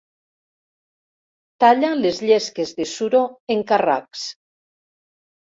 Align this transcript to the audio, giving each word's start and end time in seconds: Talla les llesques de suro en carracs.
Talla 1.63 1.91
les 1.99 2.21
llesques 2.29 2.73
de 2.81 2.87
suro 2.95 3.21
en 3.57 3.63
carracs. 3.73 4.25